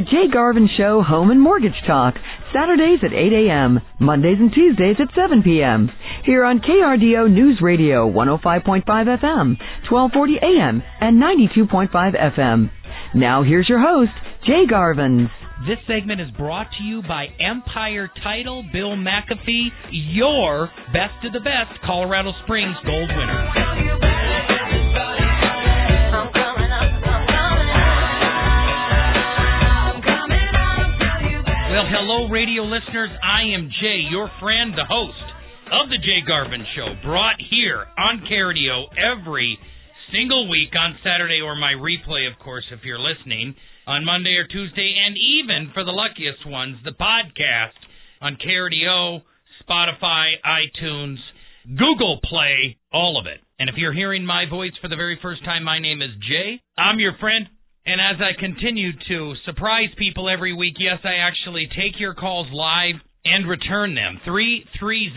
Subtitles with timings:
[0.00, 2.14] The Jay Garvin Show Home and Mortgage Talk,
[2.54, 5.90] Saturdays at 8 a.m., Mondays and Tuesdays at 7 p.m.
[6.24, 9.60] Here on KRDO News Radio 105.5 FM,
[9.92, 12.70] 1240 AM, and 92.5 FM.
[13.14, 14.12] Now here's your host,
[14.46, 15.28] Jay Garvin.
[15.68, 21.40] This segment is brought to you by Empire Title, Bill McAfee, your best of the
[21.40, 23.89] best Colorado Springs gold winner.
[31.70, 33.10] Well, hello, radio listeners.
[33.22, 35.22] I am Jay, your friend, the host
[35.70, 39.56] of the Jay Garvin Show, brought here on KRDO every
[40.10, 43.54] single week on Saturday, or my replay, of course, if you're listening,
[43.86, 47.78] on Monday or Tuesday, and even for the luckiest ones, the podcast
[48.20, 49.22] on KRDO,
[49.62, 51.18] Spotify, iTunes,
[51.78, 53.38] Google Play, all of it.
[53.60, 56.60] And if you're hearing my voice for the very first time, my name is Jay.
[56.76, 57.46] I'm your friend,
[57.86, 62.48] and as I continue to surprise people every week, yes, I actually take your calls
[62.52, 64.20] live and return them.
[64.24, 65.10] 330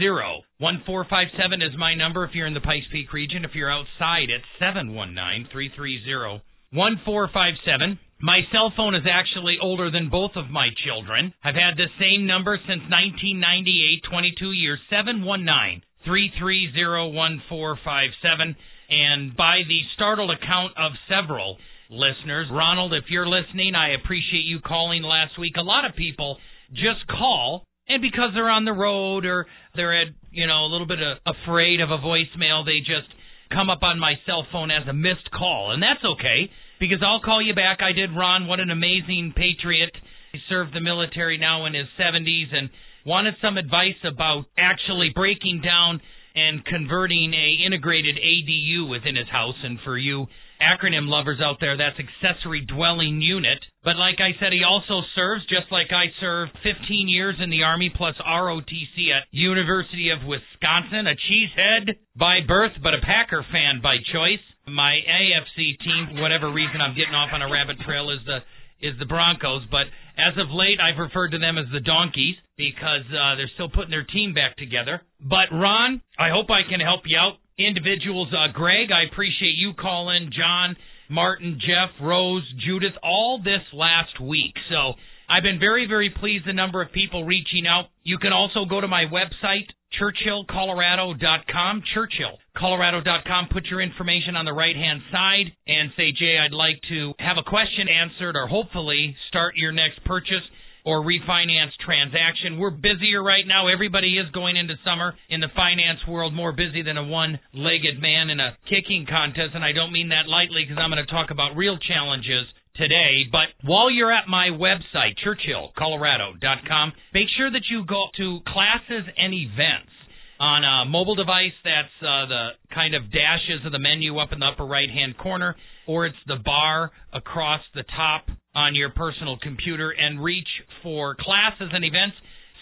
[0.60, 3.44] 1457 is my number if you're in the Pikes Peak region.
[3.44, 6.42] If you're outside, it's 719 330
[6.72, 8.00] 1457.
[8.24, 11.34] My cell phone is actually older than both of my children.
[11.44, 18.56] I've had the same number since 1998, 22 years, 719 330 1457.
[18.90, 21.58] And by the startled account of several,
[21.94, 22.48] listeners.
[22.52, 25.54] Ronald, if you're listening, I appreciate you calling last week.
[25.58, 26.38] A lot of people
[26.74, 30.88] just call and because they're on the road or they're at, you know, a little
[30.88, 33.12] bit of, afraid of a voicemail, they just
[33.52, 35.72] come up on my cell phone as a missed call.
[35.72, 37.80] And that's okay because I'll call you back.
[37.82, 39.92] I did Ron, what an amazing patriot.
[40.32, 42.70] He served the military now in his 70s and
[43.06, 46.00] wanted some advice about actually breaking down
[46.36, 50.26] and converting a integrated ADU within his house and for you
[50.64, 53.60] acronym lovers out there, that's accessory dwelling unit.
[53.84, 57.64] But like I said, he also serves, just like I served 15 years in the
[57.64, 63.82] Army plus ROTC at University of Wisconsin, a cheesehead by birth, but a Packer fan
[63.84, 64.44] by choice.
[64.66, 68.40] My AFC team, whatever reason I'm getting off on a rabbit trail, is the
[68.84, 69.88] is the Broncos, but
[70.20, 73.90] as of late I've referred to them as the Donkeys because uh, they're still putting
[73.90, 75.02] their team back together.
[75.22, 78.30] But Ron, I hope I can help you out individuals.
[78.34, 80.32] Uh, Greg, I appreciate you calling.
[80.36, 80.76] John,
[81.10, 84.54] Martin, Jeff, Rose, Judith, all this last week.
[84.70, 84.94] So
[85.30, 87.86] I've been very, very pleased the number of people reaching out.
[88.04, 89.68] You can also go to my website,
[90.00, 93.48] churchillcolorado.com, churchillcolorado.com.
[93.52, 97.38] Put your information on the right hand side and say, Jay, I'd like to have
[97.38, 100.44] a question answered or hopefully start your next purchase
[100.86, 102.60] or refinance transaction.
[102.60, 103.68] We're busier right now.
[103.68, 108.02] Everybody is going into summer in the finance world more busy than a one legged
[108.02, 109.56] man in a kicking contest.
[109.56, 112.46] And I don't mean that lightly because I'm going to talk about real challenges
[112.76, 113.24] today.
[113.32, 119.34] But while you're at my website, churchillcolorado.com, make sure that you go to classes and
[119.34, 119.92] events
[120.40, 121.54] on a mobile device.
[121.64, 125.18] That's uh, the kind of dashes of the menu up in the upper right hand
[125.18, 125.56] corner,
[125.88, 130.48] or it's the bar across the top on your personal computer and reach
[130.82, 132.16] for classes and events.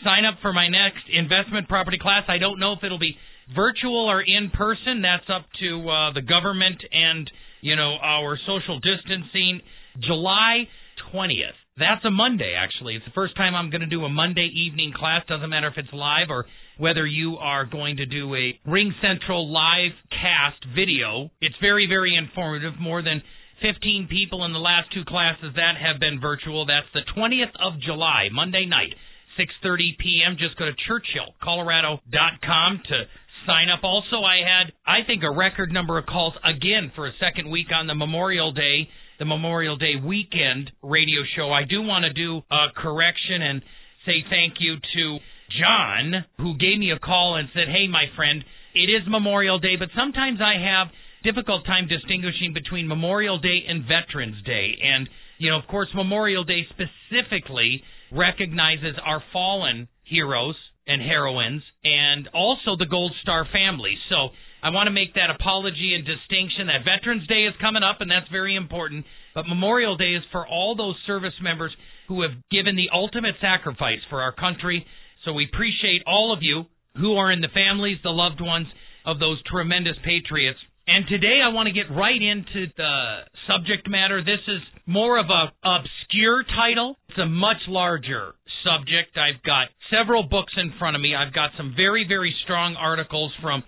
[0.03, 2.23] Sign up for my next investment property class.
[2.27, 3.15] I don't know if it'll be
[3.55, 5.01] virtual or in person.
[5.01, 7.29] That's up to uh, the government and
[7.61, 9.61] you know our social distancing.
[9.99, 10.67] July
[11.13, 11.59] 20th.
[11.77, 12.95] That's a Monday, actually.
[12.95, 15.23] It's the first time I'm going to do a Monday evening class.
[15.27, 16.45] Doesn't matter if it's live or
[16.77, 21.29] whether you are going to do a Ring Central live cast video.
[21.41, 22.79] It's very, very informative.
[22.79, 23.21] More than
[23.61, 26.65] 15 people in the last two classes that have been virtual.
[26.65, 28.93] That's the 20th of July, Monday night,
[29.39, 30.35] 6:30 p.m.
[30.37, 33.03] Just go to churchillcolorado.com to
[33.45, 33.83] sign up.
[33.83, 37.67] Also, I had I think a record number of calls again for a second week
[37.73, 38.89] on the Memorial Day,
[39.19, 41.51] the Memorial Day weekend radio show.
[41.51, 43.61] I do want to do a correction and
[44.05, 45.19] say thank you to
[45.59, 48.43] John who gave me a call and said, "Hey, my friend,
[48.73, 50.87] it is Memorial Day, but sometimes I have
[51.23, 54.77] difficult time distinguishing between Memorial Day and Veterans Day.
[54.81, 60.55] And, you know, of course, Memorial Day specifically recognizes our fallen heroes
[60.87, 63.97] and heroines and also the Gold Star family.
[64.09, 64.29] So
[64.63, 68.09] I want to make that apology and distinction that Veterans Day is coming up, and
[68.09, 69.05] that's very important.
[69.33, 71.71] But Memorial Day is for all those service members
[72.07, 74.85] who have given the ultimate sacrifice for our country.
[75.25, 76.65] So we appreciate all of you
[76.97, 78.67] who are in the families, the loved ones
[79.05, 84.21] of those tremendous patriots and today I want to get right into the subject matter.
[84.21, 86.97] This is more of a obscure title.
[87.09, 88.33] It's a much larger
[88.65, 89.15] subject.
[89.15, 91.15] I've got several books in front of me.
[91.15, 93.63] I've got some very, very strong articles from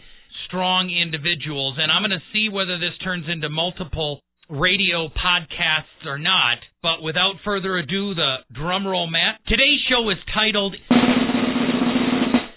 [0.48, 6.18] strong individuals, and I'm going to see whether this turns into multiple radio podcasts or
[6.18, 6.58] not.
[6.82, 9.40] But without further ado, the drum roll, Matt.
[9.48, 10.76] Today's show is titled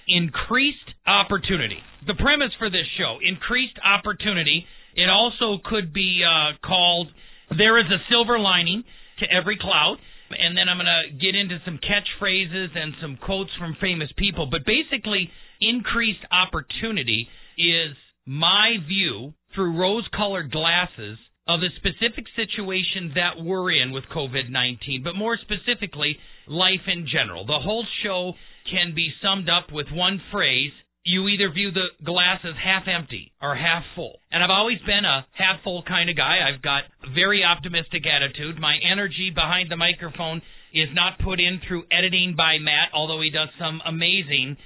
[0.08, 1.78] Increased Opportunity.
[2.06, 4.64] The premise for this show, increased opportunity.
[4.94, 7.08] It also could be uh, called
[7.56, 8.84] There is a Silver Lining
[9.18, 9.98] to Every Cloud
[10.30, 14.48] and then I'm going to get into some catchphrases and some quotes from famous people.
[14.50, 15.30] But basically,
[15.60, 21.18] increased opportunity is my view through rose colored glasses
[21.48, 26.16] of the specific situation that we're in with COVID 19, but more specifically,
[26.48, 27.46] life in general.
[27.46, 28.32] The whole show
[28.70, 30.72] can be summed up with one phrase
[31.06, 34.18] you either view the glass as half empty or half full.
[34.32, 36.38] And I've always been a half full kind of guy.
[36.42, 38.58] I've got a very optimistic attitude.
[38.58, 40.42] My energy behind the microphone
[40.74, 44.56] is not put in through editing by Matt, although he does some amazing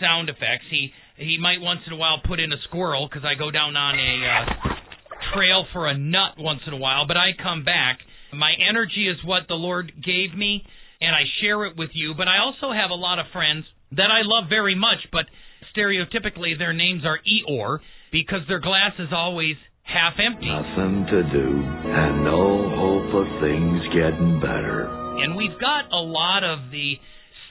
[0.00, 0.64] sound effects.
[0.70, 3.76] He he might once in a while put in a squirrel because I go down
[3.76, 7.98] on a uh, trail for a nut once in a while, but I come back.
[8.32, 10.64] My energy is what the Lord gave me,
[11.00, 12.14] and I share it with you.
[12.16, 15.26] But I also have a lot of friends that I love very much, but
[15.76, 17.78] stereotypically their names are Eeyore
[18.12, 20.46] because their glass is always half empty.
[20.46, 21.48] Nothing to do
[21.90, 24.86] and no hope of things getting better.
[25.22, 26.94] And we've got a lot of the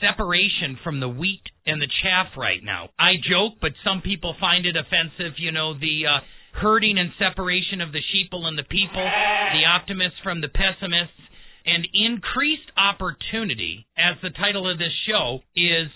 [0.02, 2.90] separation from the wheat and the chaff right now.
[2.98, 6.20] I joke, but some people find it offensive, you know, the uh,
[6.54, 11.20] herding and separation of the sheeple and the people, the optimists from the pessimists,
[11.66, 15.88] and increased opportunity, as the title of this show, is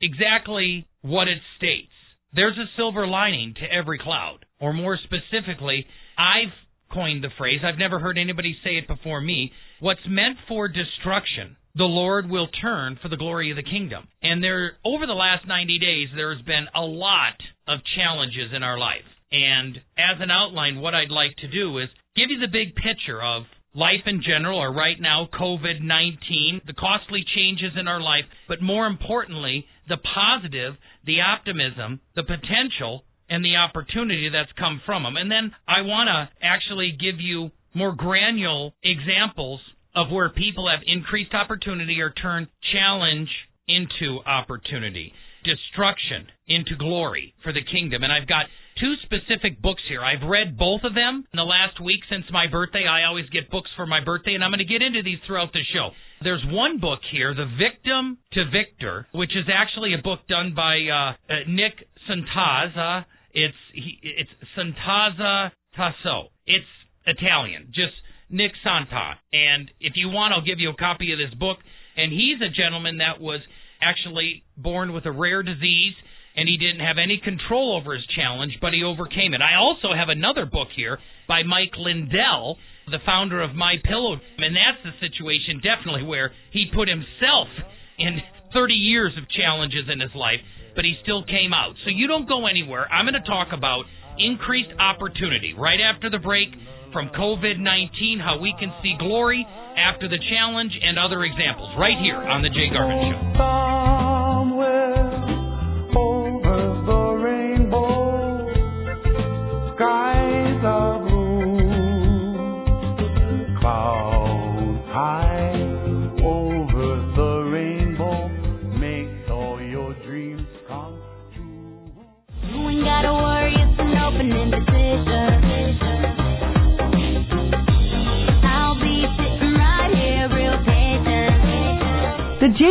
[0.00, 1.92] exactly what it states.
[2.32, 4.44] There's a silver lining to every cloud.
[4.60, 5.86] Or more specifically,
[6.18, 6.52] I've
[6.92, 11.56] coined the phrase, I've never heard anybody say it before me, what's meant for destruction,
[11.74, 14.08] the Lord will turn for the glory of the kingdom.
[14.22, 17.38] And there over the last 90 days there's been a lot
[17.68, 19.06] of challenges in our life.
[19.30, 23.22] And as an outline what I'd like to do is give you the big picture
[23.22, 23.44] of
[23.78, 28.60] life in general, or right now, COVID 19, the costly changes in our life, but
[28.60, 30.74] more importantly, the positive,
[31.06, 35.16] the optimism, the potential, and the opportunity that's come from them.
[35.16, 39.60] And then I want to actually give you more granular examples
[39.94, 43.28] of where people have increased opportunity or turned challenge
[43.68, 45.12] into opportunity,
[45.44, 48.02] destruction into glory for the kingdom.
[48.02, 48.46] And I've got
[48.80, 50.02] two specific books here.
[50.02, 52.84] I've read both of them in the last week since my birthday.
[52.86, 55.52] I always get books for my birthday, and I'm going to get into these throughout
[55.52, 55.90] the show.
[56.22, 60.78] There's one book here, The Victim to Victor, which is actually a book done by
[60.90, 63.04] uh, uh, Nick Santaza.
[63.32, 66.30] It's he, it's Santaza Tasso.
[66.46, 66.66] It's
[67.06, 67.94] Italian, just
[68.30, 69.14] Nick Santa.
[69.32, 71.58] And if you want, I'll give you a copy of this book.
[71.96, 73.40] And he's a gentleman that was
[73.80, 75.94] actually born with a rare disease
[76.38, 79.42] and he didn't have any control over his challenge, but he overcame it.
[79.42, 82.56] I also have another book here by Mike Lindell,
[82.86, 87.50] the founder of My Pillow, and that's the situation definitely where he put himself
[87.98, 88.22] in
[88.54, 90.38] 30 years of challenges in his life,
[90.76, 91.74] but he still came out.
[91.82, 92.86] So you don't go anywhere.
[92.86, 93.84] I'm going to talk about
[94.16, 96.54] increased opportunity right after the break
[96.92, 99.44] from COVID 19, how we can see glory
[99.76, 103.97] after the challenge, and other examples right here on The Jay Garvin Show.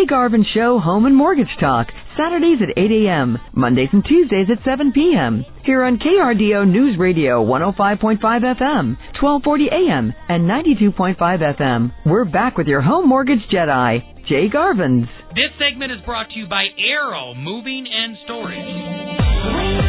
[0.08, 1.88] Garvin Show Home and Mortgage Talk,
[2.18, 5.46] Saturdays at 8 a.m., Mondays and Tuesdays at 7 p.m.
[5.66, 11.92] Here on KRDO News Radio 105.5 FM, 1240 a.m., and 92.5 FM.
[12.06, 15.08] We're back with your home mortgage Jedi, Jay Garvins.
[15.36, 19.87] This segment is brought to you by Arrow Moving and Storage.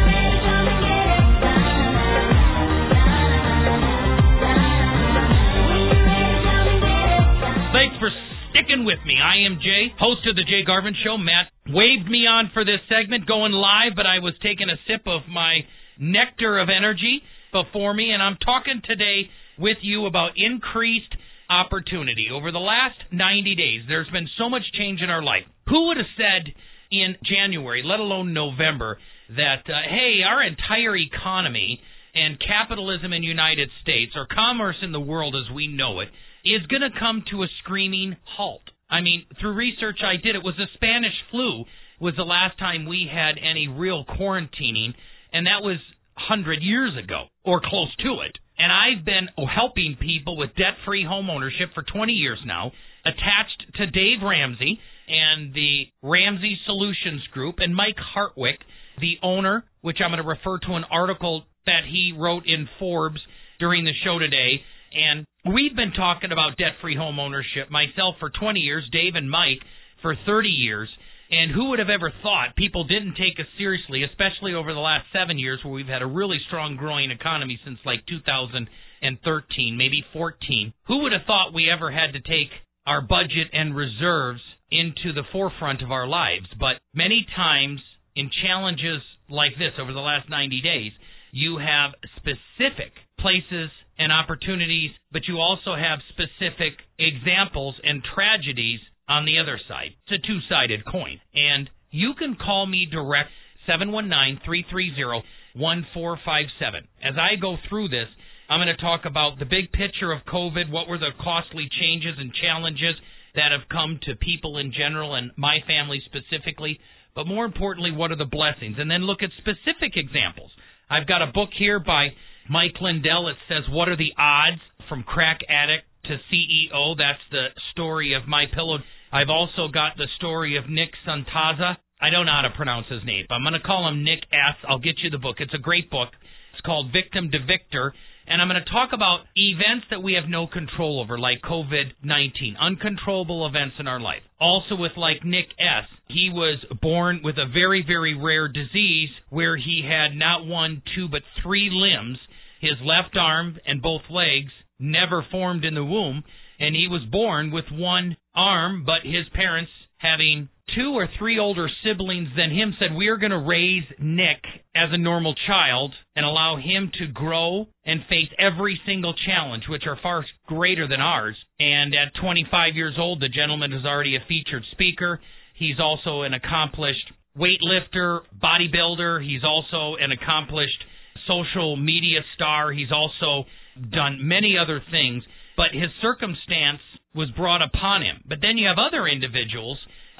[8.79, 9.15] Sticking with me.
[9.21, 11.17] I am Jay, host of the Jay Garvin Show.
[11.17, 15.07] Matt waved me on for this segment going live, but I was taking a sip
[15.07, 15.61] of my
[15.99, 17.21] nectar of energy
[17.51, 21.13] before me, and I'm talking today with you about increased
[21.49, 22.27] opportunity.
[22.31, 25.43] Over the last 90 days, there's been so much change in our life.
[25.67, 26.53] Who would have said
[26.91, 28.97] in January, let alone November,
[29.35, 31.81] that, uh, hey, our entire economy
[32.15, 36.09] and capitalism in the United States, or commerce in the world as we know it,
[36.43, 38.63] is going to come to a screaming halt.
[38.89, 41.65] I mean, through research I did, it was the Spanish flu
[41.99, 44.93] was the last time we had any real quarantining,
[45.33, 45.77] and that was
[46.15, 48.37] 100 years ago or close to it.
[48.57, 52.71] And I've been helping people with debt free home ownership for 20 years now,
[53.05, 58.57] attached to Dave Ramsey and the Ramsey Solutions Group and Mike Hartwick,
[58.99, 63.21] the owner, which I'm going to refer to an article that he wrote in Forbes
[63.59, 64.61] during the show today.
[64.93, 69.29] And we've been talking about debt free home ownership, myself for 20 years, Dave and
[69.29, 69.61] Mike
[70.01, 70.89] for 30 years.
[71.31, 75.05] And who would have ever thought people didn't take us seriously, especially over the last
[75.13, 80.73] seven years where we've had a really strong growing economy since like 2013, maybe 14.
[80.87, 82.49] Who would have thought we ever had to take
[82.87, 84.41] our budget and reserves
[84.71, 86.47] into the forefront of our lives?
[86.59, 87.79] But many times
[88.15, 90.91] in challenges like this over the last 90 days,
[91.31, 99.25] you have specific places and opportunities, but you also have specific examples and tragedies on
[99.25, 99.91] the other side.
[100.07, 101.19] It's a two sided coin.
[101.35, 103.29] And you can call me direct
[103.67, 106.87] 719 330 1457.
[107.03, 108.07] As I go through this,
[108.49, 112.15] I'm going to talk about the big picture of COVID, what were the costly changes
[112.17, 112.95] and challenges
[113.35, 116.79] that have come to people in general and my family specifically,
[117.15, 118.77] but more importantly, what are the blessings?
[118.79, 120.51] And then look at specific examples.
[120.89, 122.09] I've got a book here by
[122.49, 123.27] Mike Lindell.
[123.27, 126.97] It says, What are the odds from crack addict to CEO?
[126.97, 128.79] That's the story of My Pillow.
[129.11, 131.77] I've also got the story of Nick Santaza.
[132.01, 133.25] I don't know how to pronounce his name.
[133.27, 134.55] But I'm going to call him Nick S.
[134.67, 135.37] I'll get you the book.
[135.39, 136.09] It's a great book.
[136.53, 137.93] It's called Victim to Victor.
[138.29, 141.93] And I'm going to talk about events that we have no control over, like COVID
[142.03, 144.21] 19, uncontrollable events in our life.
[144.39, 149.57] Also, with like Nick S., he was born with a very, very rare disease where
[149.57, 152.19] he had not one, two, but three limbs.
[152.59, 156.23] His left arm and both legs never formed in the womb,
[156.59, 161.69] and he was born with one arm, but his parents, having two or three older
[161.83, 164.43] siblings than him, said, We are going to raise Nick
[164.75, 169.83] as a normal child and allow him to grow and face every single challenge, which
[169.87, 171.35] are far greater than ours.
[171.59, 175.19] And at 25 years old, the gentleman is already a featured speaker.
[175.55, 179.23] He's also an accomplished weightlifter, bodybuilder.
[179.23, 180.83] He's also an accomplished
[181.29, 182.71] social media star.
[182.71, 183.47] He's also
[183.91, 185.23] done many other things,
[185.55, 186.81] but his circumstance
[187.13, 188.23] was brought upon him.
[188.27, 189.77] But then you have other individuals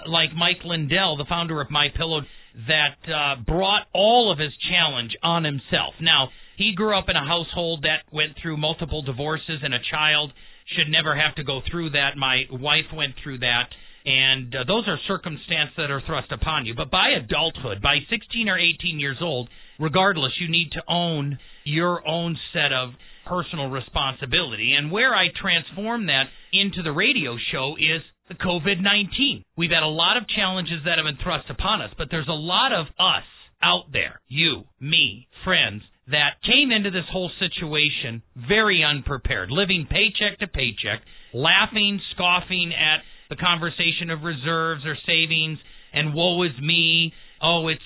[0.07, 2.21] like Mike Lindell, the founder of My Pillow,
[2.67, 5.93] that uh, brought all of his challenge on himself.
[6.01, 10.33] Now, he grew up in a household that went through multiple divorces, and a child
[10.75, 12.17] should never have to go through that.
[12.17, 13.69] My wife went through that.
[14.05, 16.73] And uh, those are circumstances that are thrust upon you.
[16.75, 22.07] But by adulthood, by 16 or 18 years old, regardless, you need to own your
[22.07, 22.91] own set of
[23.25, 24.73] personal responsibility.
[24.73, 29.43] And where I transform that into the radio show is the COVID 19.
[29.57, 32.31] We've had a lot of challenges that have been thrust upon us, but there's a
[32.31, 33.23] lot of us
[33.61, 40.39] out there, you, me, friends, that came into this whole situation very unprepared, living paycheck
[40.39, 41.01] to paycheck,
[41.33, 45.59] laughing, scoffing at the conversation of reserves or savings,
[45.93, 47.13] and woe is me.
[47.41, 47.81] Oh, it's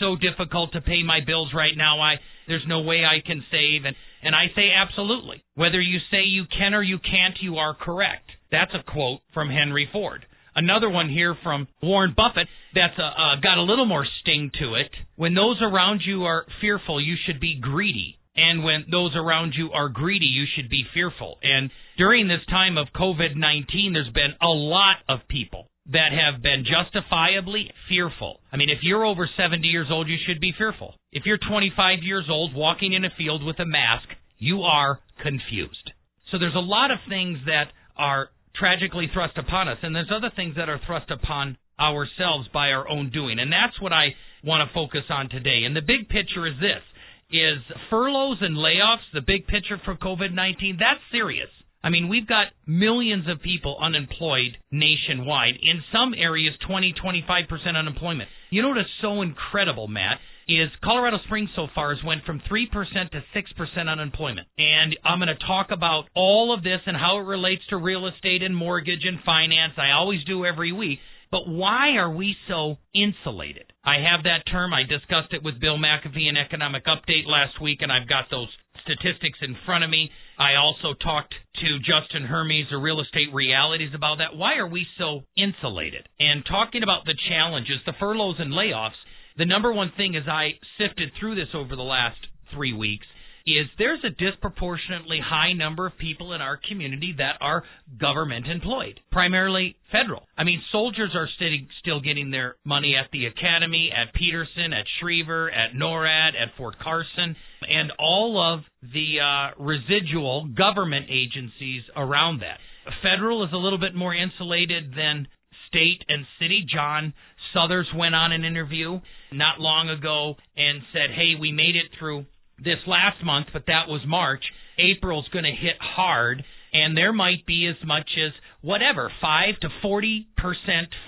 [0.00, 2.00] so difficult to pay my bills right now.
[2.00, 5.42] I there's no way I can save and and I say absolutely.
[5.54, 8.30] Whether you say you can or you can't, you are correct.
[8.50, 10.26] That's a quote from Henry Ford.
[10.56, 14.74] Another one here from Warren Buffett that's a, uh, got a little more sting to
[14.74, 14.90] it.
[15.14, 18.18] When those around you are fearful, you should be greedy.
[18.38, 21.38] And when those around you are greedy, you should be fearful.
[21.42, 26.40] And during this time of COVID 19, there's been a lot of people that have
[26.40, 28.38] been justifiably fearful.
[28.52, 30.94] I mean, if you're over 70 years old, you should be fearful.
[31.10, 34.06] If you're 25 years old walking in a field with a mask,
[34.38, 35.90] you are confused.
[36.30, 40.30] So there's a lot of things that are tragically thrust upon us, and there's other
[40.36, 43.40] things that are thrust upon ourselves by our own doing.
[43.40, 44.14] And that's what I
[44.44, 45.62] want to focus on today.
[45.64, 46.82] And the big picture is this
[47.30, 47.58] is
[47.90, 51.48] furloughs and layoffs, the big picture for COVID-19, that's serious.
[51.82, 55.54] I mean, we've got millions of people unemployed nationwide.
[55.62, 58.28] In some areas, 20, 25% unemployment.
[58.50, 60.18] You know what is so incredible, Matt,
[60.48, 62.66] is Colorado Springs so far has went from 3%
[63.12, 64.48] to 6% unemployment.
[64.56, 68.08] And I'm going to talk about all of this and how it relates to real
[68.08, 69.74] estate and mortgage and finance.
[69.76, 70.98] I always do every week.
[71.30, 73.72] But why are we so insulated?
[73.84, 74.72] I have that term.
[74.72, 78.48] I discussed it with Bill McAfee in Economic Update last week, and I've got those
[78.82, 80.10] statistics in front of me.
[80.38, 84.36] I also talked to Justin Hermes of Real Estate Realities about that.
[84.36, 86.08] Why are we so insulated?
[86.18, 88.98] And talking about the challenges, the furloughs and layoffs,
[89.36, 92.18] the number one thing as I sifted through this over the last
[92.54, 93.06] three weeks
[93.54, 97.64] is there's a disproportionately high number of people in our community that are
[98.00, 100.22] government employed, primarily federal.
[100.36, 101.48] I mean, soldiers are still
[101.80, 106.76] still getting their money at the academy, at Peterson, at Schriever, at NORAD, at Fort
[106.82, 112.58] Carson, and all of the uh, residual government agencies around that.
[113.02, 115.28] Federal is a little bit more insulated than
[115.68, 116.64] state and city.
[116.72, 117.14] John
[117.54, 119.00] Suthers went on an interview
[119.32, 122.26] not long ago and said, hey, we made it through
[122.62, 124.42] this last month, but that was March.
[124.78, 129.68] April's going to hit hard, and there might be as much as whatever, 5 to
[129.84, 130.24] 40%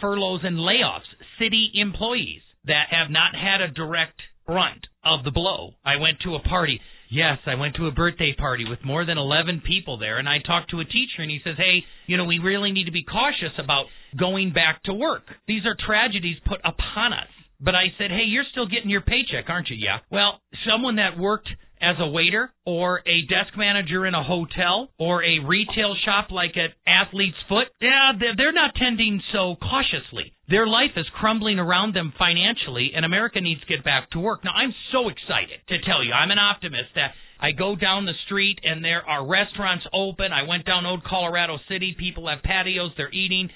[0.00, 5.74] furloughs and layoffs, city employees that have not had a direct brunt of the blow.
[5.84, 6.80] I went to a party.
[7.10, 10.38] Yes, I went to a birthday party with more than 11 people there, and I
[10.38, 13.02] talked to a teacher, and he says, Hey, you know, we really need to be
[13.02, 13.86] cautious about
[14.18, 15.22] going back to work.
[15.48, 17.28] These are tragedies put upon us.
[17.60, 19.76] But I said, Hey, you're still getting your paycheck, aren't you?
[19.78, 19.98] Yeah.
[20.10, 21.48] Well, someone that worked
[21.80, 26.56] as a waiter or a desk manager in a hotel or a retail shop like
[26.56, 30.32] at Athlete's Foot, yeah, they're not tending so cautiously.
[30.48, 34.44] Their life is crumbling around them financially, and America needs to get back to work.
[34.44, 38.18] Now, I'm so excited to tell you, I'm an optimist that I go down the
[38.26, 40.32] street and there are restaurants open.
[40.32, 41.96] I went down Old Colorado City.
[41.98, 42.92] People have patios.
[42.96, 43.48] They're eating.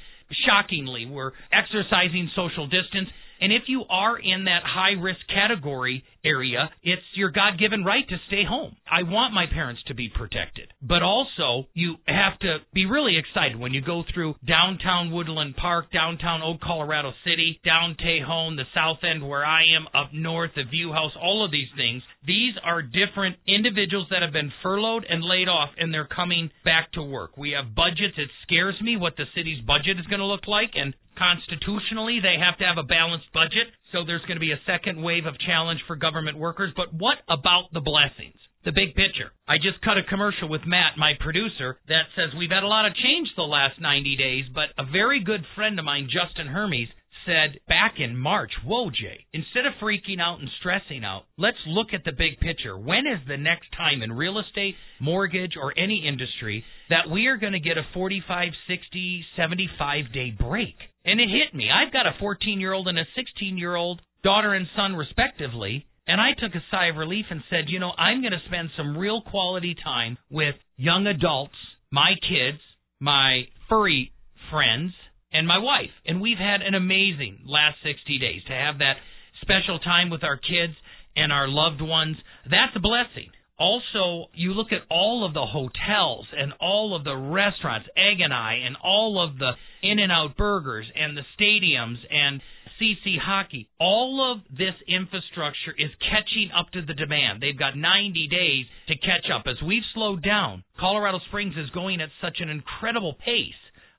[0.47, 3.09] Shockingly, we're exercising social distance.
[3.41, 8.09] And if you are in that high risk category area, it's your God given right
[8.09, 8.77] to stay home.
[8.91, 10.73] I want my parents to be protected.
[10.81, 15.93] But also, you have to be really excited when you go through downtown Woodland Park,
[15.93, 20.65] downtown Old Colorado City, down Tejon, the south end where I am, up north, the
[20.65, 22.03] View House, all of these things.
[22.27, 26.93] These are different individuals that have been furloughed and laid off, and they're coming back
[26.93, 27.37] to work.
[27.37, 28.17] We have budgets.
[28.17, 32.37] It scares me what the city's budget is going to look like, and constitutionally they
[32.39, 33.69] have to have a balanced budget.
[33.93, 36.73] So there's going to be a second wave of challenge for government workers.
[36.77, 38.39] But what about the blessings?
[38.65, 39.31] The big picture.
[39.47, 42.87] I just cut a commercial with Matt, my producer, that says we've had a lot
[42.87, 46.89] of change the last 90 days, but a very good friend of mine, Justin Hermes,
[47.27, 51.89] said back in March, whoa, Jay, instead of freaking out and stressing out, let's look
[51.93, 52.77] at the big picture.
[52.79, 57.37] When is the next time in real estate, mortgage, or any industry that we are
[57.37, 60.77] going to get a 45, 60, 75 day break?
[61.05, 61.69] And it hit me.
[61.71, 65.87] I've got a 14 year old and a 16 year old daughter and son, respectively.
[66.07, 68.71] And I took a sigh of relief and said, you know, I'm going to spend
[68.77, 71.55] some real quality time with young adults,
[71.91, 72.59] my kids,
[73.01, 74.13] my furry
[74.51, 74.93] friends,
[75.33, 75.93] and my wife.
[76.07, 78.97] And we've had an amazing last 60 days to have that
[79.41, 80.75] special time with our kids
[81.17, 82.17] and our loved ones.
[82.45, 83.31] That's a blessing.
[83.59, 88.35] Also, you look at all of the hotels and all of the restaurants, Egg and
[88.35, 92.41] I, and all of the In and Out burgers and the stadiums and
[92.81, 93.69] CC hockey.
[93.79, 97.41] All of this infrastructure is catching up to the demand.
[97.41, 99.45] They've got 90 days to catch up.
[99.47, 103.55] As we've slowed down, Colorado Springs is going at such an incredible pace.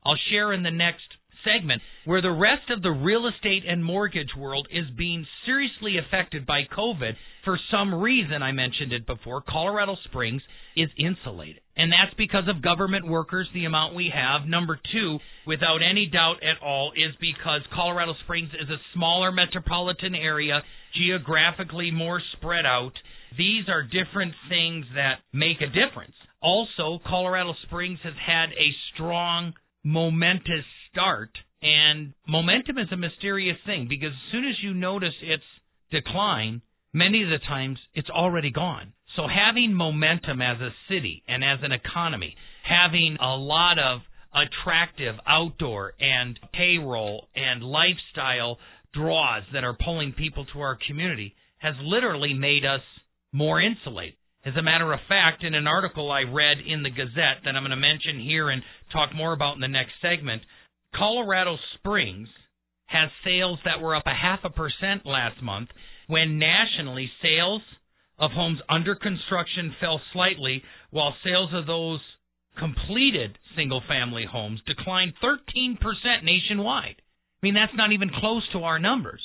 [0.06, 1.08] I'll share in the next
[1.46, 6.46] segment where the rest of the real estate and mortgage world is being seriously affected
[6.46, 7.14] by COVID.
[7.46, 10.42] For some reason, I mentioned it before, Colorado Springs
[10.76, 11.62] is insulated.
[11.78, 14.48] And that's because of government workers, the amount we have.
[14.48, 20.16] Number two, without any doubt at all, is because Colorado Springs is a smaller metropolitan
[20.16, 20.62] area,
[20.96, 22.94] geographically more spread out.
[23.38, 26.16] These are different things that make a difference.
[26.42, 29.54] Also, Colorado Springs has had a strong,
[29.84, 31.32] momentous start.
[31.62, 35.44] And momentum is a mysterious thing because as soon as you notice its
[35.92, 36.62] decline,
[36.94, 38.94] many of the times it's already gone.
[39.16, 44.02] So having momentum as a city and as an economy, having a lot of
[44.34, 48.58] attractive outdoor and payroll and lifestyle
[48.94, 52.82] draws that are pulling people to our community has literally made us
[53.32, 54.16] more insulated.
[54.46, 57.64] As a matter of fact, in an article I read in the Gazette that I'm
[57.64, 58.62] going to mention here and
[58.94, 60.44] talk more about in the next segment,
[60.98, 62.28] Colorado Springs
[62.88, 65.70] has sales that were up a half a percent last month,
[66.08, 67.62] when nationally sales
[68.18, 72.00] of homes under construction fell slightly, while sales of those
[72.58, 75.78] completed single family homes declined 13%
[76.24, 76.96] nationwide.
[76.98, 79.22] I mean, that's not even close to our numbers.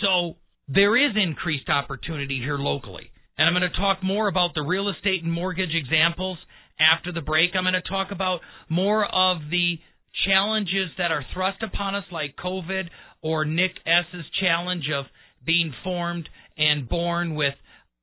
[0.00, 0.36] So
[0.68, 3.10] there is increased opportunity here locally.
[3.36, 6.38] And I'm going to talk more about the real estate and mortgage examples
[6.78, 7.50] after the break.
[7.54, 9.78] I'm going to talk about more of the
[10.26, 12.84] challenges that are thrust upon us, like COVID
[13.22, 15.06] or Nick S.'s challenge of
[15.44, 17.54] being formed and born with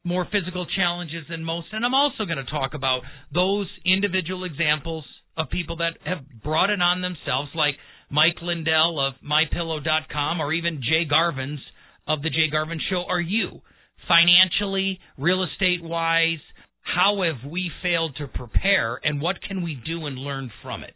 [0.04, 1.68] more physical challenges than most.
[1.72, 3.02] And I'm also going to talk about
[3.34, 5.04] those individual examples
[5.38, 7.76] of people that have brought it on themselves, like
[8.10, 11.60] Mike Lindell of MyPillow.com or even Jay Garvin's
[12.08, 13.04] of The Jay Garvin Show.
[13.08, 13.62] Are you
[14.08, 16.40] financially, real estate wise?
[16.82, 20.96] How have we failed to prepare, and what can we do and learn from it?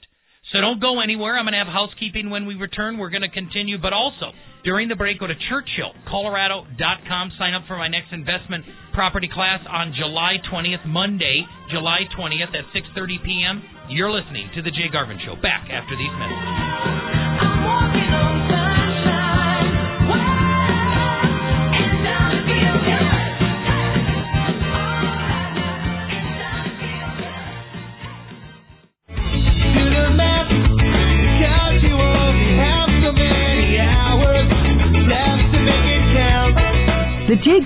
[0.53, 1.35] So don't go anywhere.
[1.35, 2.99] I'm going to have housekeeping when we return.
[2.99, 4.29] We're going to continue, but also
[4.63, 7.31] during the break, go to churchillcolorado.com.
[7.39, 8.63] Sign up for my next investment
[8.93, 13.63] property class on July 20th, Monday, July 20th at 6:30 p.m.
[13.89, 15.35] You're listening to the Jay Garvin Show.
[15.41, 18.32] Back after these messages.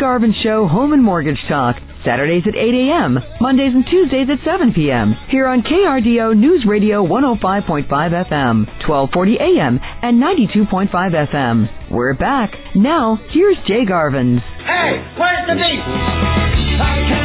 [0.08, 1.76] Garvin Show Home and Mortgage Talk.
[2.06, 5.14] Saturdays at 8 a.m., Mondays and Tuesdays at 7 p.m.
[5.30, 8.56] Here on KRDO News Radio 105.5 FM,
[8.88, 10.88] 1240 a.m., and 92.5
[11.28, 11.92] FM.
[11.92, 12.54] We're back.
[12.74, 14.40] Now, here's Jay Garvin's.
[14.64, 17.17] Hey, where's the beat?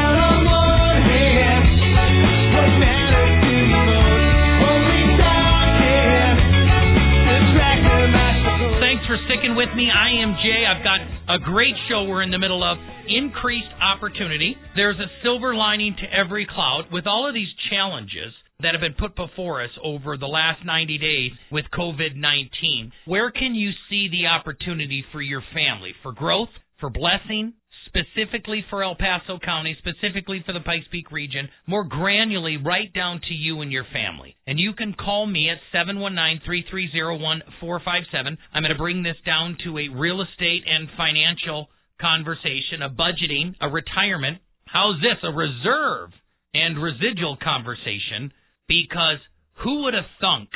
[9.42, 9.88] Sticking with me.
[9.90, 10.64] I am Jay.
[10.66, 11.00] I've got
[11.34, 12.78] a great show we're in the middle of.
[13.08, 14.56] Increased opportunity.
[14.76, 16.84] There's a silver lining to every cloud.
[16.92, 20.98] With all of these challenges that have been put before us over the last 90
[20.98, 25.92] days with COVID 19, where can you see the opportunity for your family?
[26.02, 26.50] For growth?
[26.78, 27.54] For blessing?
[27.92, 33.20] Specifically for El Paso County, specifically for the Pikes Peak region, more granularly right down
[33.28, 34.34] to you and your family.
[34.46, 38.38] And you can call me at 719-330-1457.
[38.54, 41.68] I'm going to bring this down to a real estate and financial
[42.00, 44.38] conversation, a budgeting, a retirement.
[44.64, 45.18] How's this?
[45.22, 46.12] A reserve
[46.54, 48.32] and residual conversation
[48.68, 49.18] because
[49.62, 50.48] who would have thunk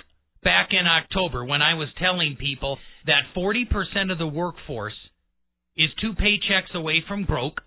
[0.42, 4.94] back in October when I was telling people that 40% of the workforce
[5.76, 7.60] is two paychecks away from broke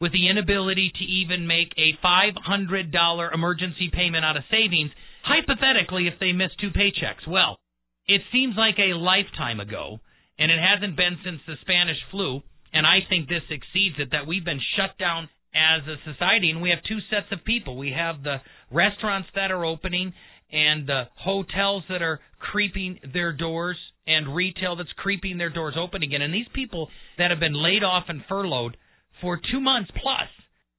[0.00, 4.90] with the inability to even make a $500 emergency payment out of savings,
[5.22, 7.26] hypothetically, if they miss two paychecks.
[7.28, 7.58] Well,
[8.06, 10.00] it seems like a lifetime ago,
[10.38, 14.26] and it hasn't been since the Spanish flu, and I think this exceeds it, that
[14.26, 17.78] we've been shut down as a society, and we have two sets of people.
[17.78, 18.38] We have the
[18.70, 20.12] restaurants that are opening
[20.52, 26.02] and the hotels that are creeping their doors and retail that's creeping their doors open
[26.02, 26.22] again.
[26.22, 26.88] And these people
[27.18, 28.76] that have been laid off and furloughed
[29.20, 30.28] for two months plus,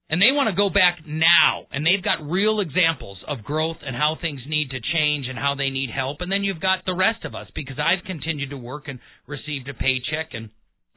[0.09, 3.95] and they want to go back now, and they've got real examples of growth and
[3.95, 6.17] how things need to change and how they need help.
[6.21, 9.67] And then you've got the rest of us because I've continued to work and received
[9.67, 10.49] a paycheck, and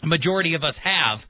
[0.03, 1.21] a majority of us have.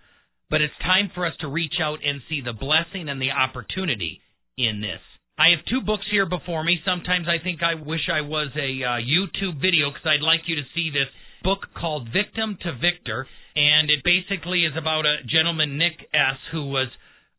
[0.50, 4.22] But it's time for us to reach out and see the blessing and the opportunity
[4.56, 5.00] in this.
[5.38, 6.80] I have two books here before me.
[6.84, 10.56] Sometimes I think I wish I was a uh, YouTube video because I'd like you
[10.56, 11.06] to see this
[11.44, 13.24] book called Victim to Victor.
[13.54, 16.88] And it basically is about a gentleman, Nick S., who was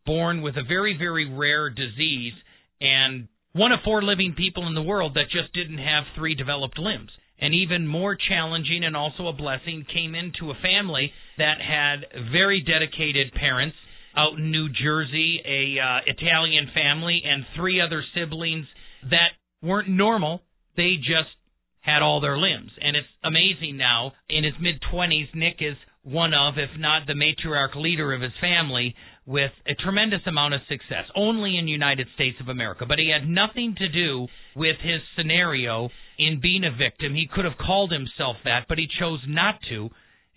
[0.05, 2.33] born with a very, very rare disease
[2.79, 6.79] and one of four living people in the world that just didn't have three developed
[6.79, 7.11] limbs.
[7.41, 12.61] And even more challenging and also a blessing came into a family that had very
[12.61, 13.75] dedicated parents
[14.19, 18.65] out in New Jersey, a uh, Italian family, and three other siblings
[19.09, 20.33] that weren't normal.
[20.75, 21.33] They just
[21.81, 24.01] had all their limbs, and it's amazing now.
[24.29, 28.37] In his mid twenties, Nick is one of, if not the matriarch leader of his
[28.41, 32.85] family, with a tremendous amount of success, only in United States of America.
[32.87, 37.15] But he had nothing to do with his scenario in being a victim.
[37.15, 39.89] He could have called himself that, but he chose not to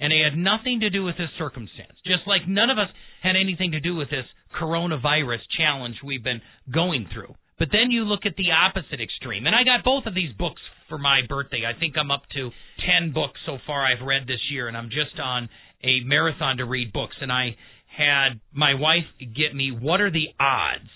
[0.02, 1.94] and it had nothing to do with this circumstance.
[2.04, 2.88] Just like none of us
[3.22, 4.26] had anything to do with this
[4.60, 6.42] coronavirus challenge we've been
[6.74, 7.32] going through.
[7.60, 9.46] But then you look at the opposite extreme.
[9.46, 11.62] And I got both of these books for my birthday.
[11.64, 12.50] I think I'm up to
[13.00, 15.48] 10 books so far I've read this year, and I'm just on
[15.84, 17.14] a marathon to read books.
[17.20, 17.54] And I
[17.86, 20.90] had my wife get me What Are the Odds?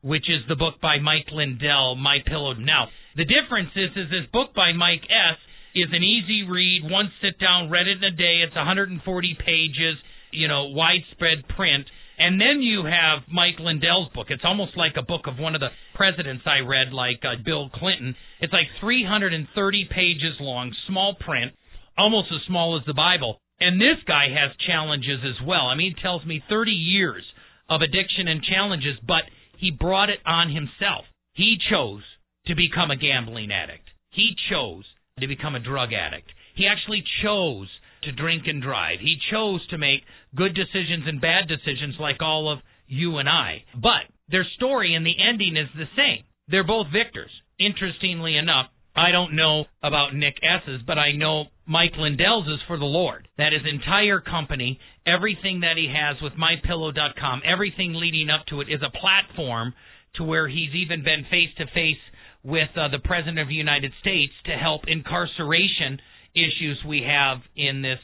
[0.00, 2.54] which is the book by Mike Lindell, My Pillow.
[2.54, 5.36] Now, the difference is, is this book by Mike S
[5.74, 8.42] is an easy read, one sit down, read it in a day.
[8.46, 9.96] It's 140 pages,
[10.32, 11.86] you know, widespread print.
[12.18, 14.26] And then you have Mike Lindell's book.
[14.30, 17.70] It's almost like a book of one of the presidents I read, like uh, Bill
[17.70, 18.16] Clinton.
[18.40, 21.52] It's like 330 pages long, small print,
[21.96, 23.38] almost as small as the Bible.
[23.60, 25.66] And this guy has challenges as well.
[25.66, 27.24] I mean, he tells me 30 years
[27.68, 29.22] of addiction and challenges, but
[29.56, 31.04] he brought it on himself.
[31.34, 32.02] He chose
[32.46, 33.90] to become a gambling addict.
[34.10, 34.84] He chose
[35.20, 36.30] to become a drug addict.
[36.54, 37.68] He actually chose
[38.02, 39.00] to drink and drive.
[39.00, 40.02] He chose to make
[40.34, 43.64] good decisions and bad decisions like all of you and I.
[43.74, 46.24] But their story and the ending is the same.
[46.48, 47.30] They're both victors.
[47.58, 52.78] Interestingly enough, I don't know about Nick S's, but I know Mike Lindell's is for
[52.78, 53.28] the Lord.
[53.36, 58.68] That his entire company, everything that he has with MyPillow.com, everything leading up to it
[58.68, 59.74] is a platform
[60.16, 62.00] to where he's even been face to face
[62.42, 66.00] with uh, the President of the United States to help incarceration
[66.34, 67.98] issues we have in this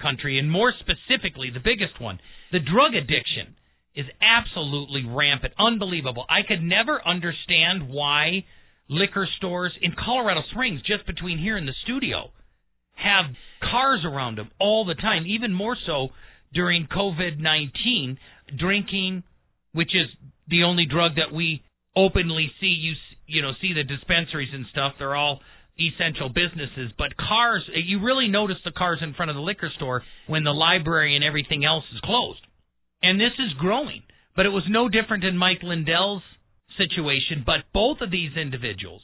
[0.00, 2.18] country, and more specifically, the biggest one,
[2.52, 3.56] the drug addiction
[3.94, 6.26] is absolutely rampant, unbelievable.
[6.28, 8.44] I could never understand why
[8.88, 12.30] liquor stores in Colorado Springs, just between here and the studio,
[12.94, 13.26] have
[13.62, 16.08] cars around them all the time, even more so
[16.52, 18.18] during COVID 19.
[18.56, 19.24] Drinking,
[19.72, 20.06] which is
[20.48, 21.62] the only drug that we
[21.96, 22.92] openly see, you,
[23.26, 25.40] you know, see the dispensaries and stuff, they're all
[25.78, 26.92] essential businesses.
[26.96, 30.52] But cars, you really notice the cars in front of the liquor store when the
[30.52, 32.40] library and everything else is closed.
[33.02, 34.02] And this is growing.
[34.34, 36.22] But it was no different in Mike Lindell's
[36.76, 37.42] situation.
[37.44, 39.02] But both of these individuals,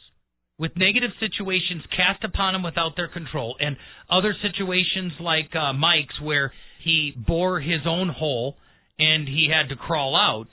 [0.59, 3.77] with negative situations cast upon them without their control, and
[4.11, 6.53] other situations like uh, Mike's where
[6.85, 8.57] he bore his own hole
[8.99, 10.49] and he had to crawl out,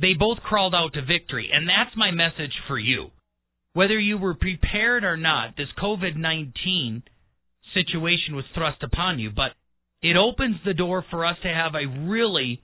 [0.00, 1.50] they both crawled out to victory.
[1.52, 3.10] And that's my message for you.
[3.72, 7.02] Whether you were prepared or not, this COVID 19
[7.74, 9.52] situation was thrust upon you, but
[10.02, 12.62] it opens the door for us to have a really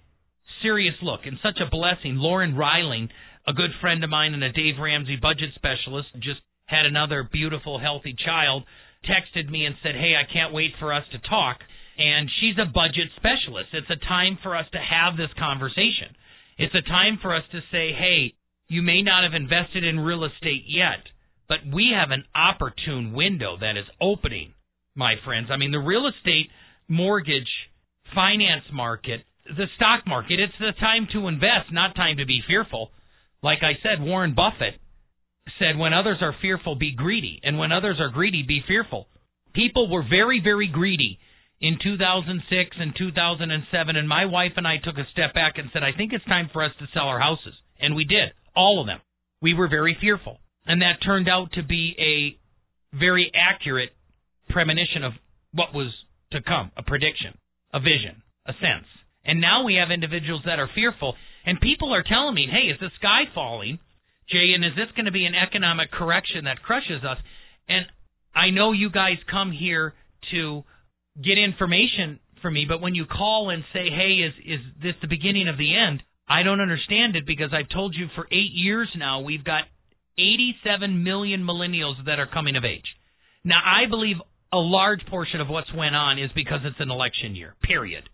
[0.62, 2.16] serious look and such a blessing.
[2.16, 3.08] Lauren Reiling,
[3.46, 7.78] a good friend of mine and a Dave Ramsey budget specialist, just had another beautiful,
[7.78, 8.64] healthy child,
[9.04, 11.58] texted me and said, Hey, I can't wait for us to talk.
[11.98, 13.70] And she's a budget specialist.
[13.72, 16.16] It's a time for us to have this conversation.
[16.58, 18.34] It's a time for us to say, Hey,
[18.68, 21.04] you may not have invested in real estate yet,
[21.48, 24.54] but we have an opportune window that is opening,
[24.94, 25.48] my friends.
[25.50, 26.50] I mean, the real estate
[26.88, 27.48] mortgage
[28.14, 30.40] finance market, the stock market.
[30.40, 32.90] It's the time to invest, not time to be fearful.
[33.42, 34.80] Like I said, Warren Buffett
[35.58, 37.40] said, when others are fearful, be greedy.
[37.42, 39.06] And when others are greedy, be fearful.
[39.54, 41.18] People were very, very greedy
[41.60, 43.96] in 2006 and 2007.
[43.96, 46.50] And my wife and I took a step back and said, I think it's time
[46.52, 47.54] for us to sell our houses.
[47.80, 49.00] And we did, all of them.
[49.42, 50.40] We were very fearful.
[50.66, 53.90] And that turned out to be a very accurate
[54.48, 55.12] premonition of
[55.52, 55.92] what was
[56.32, 57.38] to come, a prediction,
[57.72, 58.86] a vision, a sense.
[59.24, 61.14] And now we have individuals that are fearful,
[61.44, 63.78] and people are telling me, hey, is the sky falling?
[64.28, 67.18] Jay, and is this going to be an economic correction that crushes us?
[67.68, 67.86] And
[68.34, 69.94] I know you guys come here
[70.32, 70.64] to
[71.22, 75.08] get information from me, but when you call and say, hey, is, is this the
[75.08, 76.02] beginning of the end?
[76.28, 79.62] I don't understand it because I've told you for eight years now we've got
[80.18, 82.86] 87 million millennials that are coming of age.
[83.44, 84.16] Now, I believe
[84.52, 87.54] a large portion of what's went on is because it's an election year.
[87.62, 88.04] Period.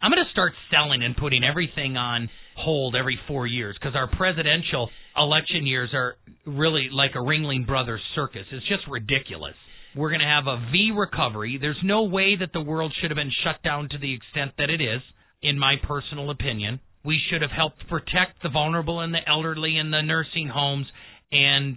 [0.00, 4.08] I'm going to start selling and putting everything on hold every four years because our
[4.16, 8.44] presidential election years are really like a Ringling Brothers circus.
[8.50, 9.54] It's just ridiculous.
[9.96, 11.58] We're going to have a V recovery.
[11.60, 14.70] There's no way that the world should have been shut down to the extent that
[14.70, 15.02] it is,
[15.42, 16.80] in my personal opinion.
[17.04, 20.86] We should have helped protect the vulnerable and the elderly in the nursing homes
[21.30, 21.76] and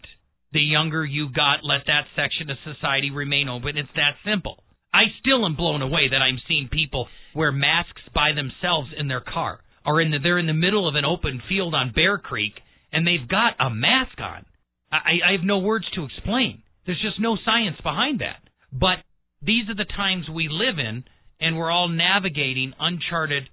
[0.53, 3.77] the younger you got, let that section of society remain open.
[3.77, 4.63] It's that simple.
[4.93, 9.19] I still am blown away that I'm seeing people wear masks by themselves in their
[9.19, 12.53] car, or in the, they're in the middle of an open field on Bear Creek
[12.95, 14.45] and they've got a mask on.
[14.89, 16.61] I, I have no words to explain.
[16.85, 18.41] There's just no science behind that.
[18.71, 18.99] But
[19.41, 21.03] these are the times we live in,
[21.39, 23.49] and we're all navigating uncharted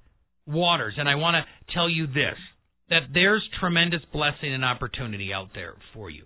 [0.46, 0.94] waters.
[0.98, 2.36] And I want to tell you this
[2.90, 6.24] that there's tremendous blessing and opportunity out there for you.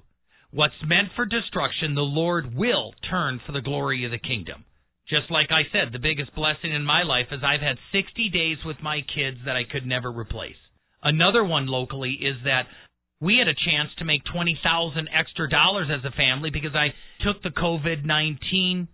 [0.51, 4.65] What's meant for destruction, the Lord will turn for the glory of the kingdom.
[5.09, 8.59] Just like I said, the biggest blessing in my life is I've had 60 days
[8.65, 10.57] with my kids that I could never replace.
[11.03, 12.67] Another one locally is that
[13.21, 16.89] we had a chance to make 20,000 extra dollars as a family because I
[17.25, 18.89] took the COVID-19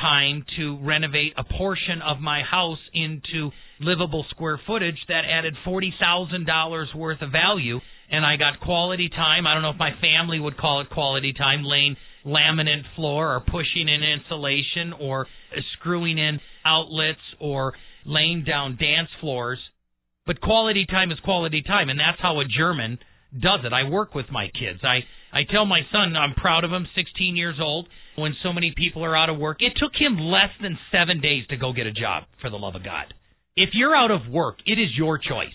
[0.00, 6.94] time to renovate a portion of my house into livable square footage that added $40,000
[6.96, 7.80] worth of value
[8.10, 9.46] and I got quality time.
[9.46, 13.40] I don't know if my family would call it quality time, laying laminate floor or
[13.40, 15.26] pushing in insulation or
[15.78, 17.72] screwing in outlets or
[18.04, 19.58] laying down dance floors.
[20.26, 22.98] But quality time is quality time, and that's how a German
[23.32, 23.72] does it.
[23.72, 24.80] I work with my kids.
[24.82, 25.00] I
[25.32, 27.88] I tell my son I'm proud of him, 16 years old.
[28.16, 31.46] When so many people are out of work, it took him less than seven days
[31.48, 32.24] to go get a job.
[32.40, 33.14] For the love of God,
[33.56, 35.54] if you're out of work, it is your choice.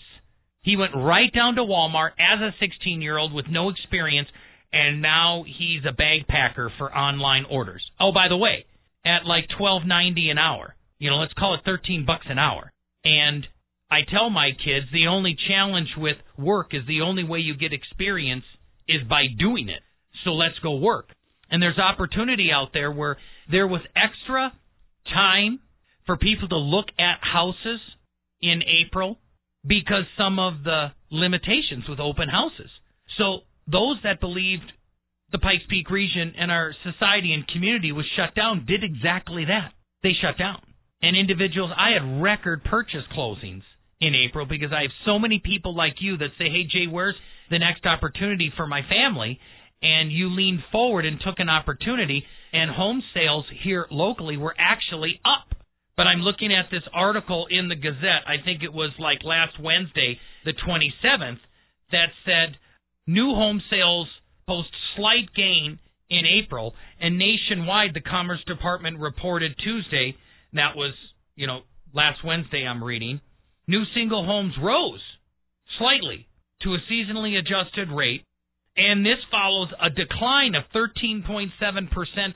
[0.62, 4.28] He went right down to Walmart as a 16 year old with no experience,
[4.72, 7.82] and now he's a bag packer for online orders.
[8.00, 8.64] Oh, by the way,
[9.04, 10.74] at like 12.90 an hour.
[10.98, 12.72] You know, let's call it 13 bucks an hour.
[13.04, 13.46] And
[13.90, 17.72] I tell my kids the only challenge with work is the only way you get
[17.72, 18.44] experience
[18.88, 19.82] is by doing it.
[20.24, 21.10] So let's go work.
[21.50, 23.16] And there's opportunity out there where
[23.50, 24.52] there was extra
[25.12, 25.60] time
[26.04, 27.80] for people to look at houses
[28.42, 29.18] in April
[29.64, 32.70] because some of the limitations with open houses.
[33.18, 34.72] So those that believed
[35.30, 39.72] the Pikes Peak region and our society and community was shut down did exactly that.
[40.02, 40.60] They shut down.
[41.02, 43.62] And individuals, I had record purchase closings
[44.00, 47.16] in April because I have so many people like you that say, hey, Jay, where's
[47.50, 49.38] the next opportunity for my family?
[49.82, 55.20] And you leaned forward and took an opportunity, and home sales here locally were actually
[55.24, 55.54] up.
[55.96, 59.60] But I'm looking at this article in the Gazette, I think it was like last
[59.60, 61.38] Wednesday, the 27th,
[61.92, 62.56] that said
[63.06, 64.08] new home sales
[64.46, 65.78] post slight gain
[66.08, 70.14] in April, and nationwide, the Commerce Department reported Tuesday,
[70.52, 70.94] that was,
[71.34, 71.60] you know,
[71.92, 73.20] last Wednesday I'm reading,
[73.66, 75.00] new single homes rose
[75.78, 76.28] slightly
[76.62, 78.22] to a seasonally adjusted rate,
[78.76, 81.48] and this follows a decline of 13.7%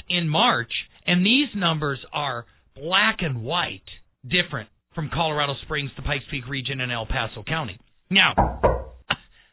[0.08, 0.72] in March,
[1.06, 3.88] and these numbers are black and white
[4.24, 7.78] different from Colorado Springs to Pikes Peak region and El Paso County.
[8.10, 8.34] Now,